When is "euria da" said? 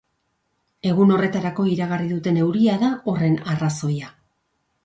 2.47-2.91